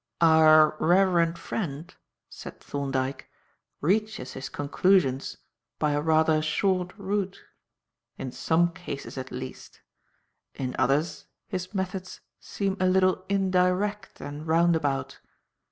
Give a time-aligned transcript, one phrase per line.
[0.19, 1.93] "Our reverend friend,"
[2.27, 3.29] said Thorndyke,
[3.81, 5.37] "reaches his conclusions
[5.77, 7.39] by a rather short route
[8.17, 9.81] in some cases, at least;
[10.55, 15.19] in others, his methods seem a little indirect and roundabout."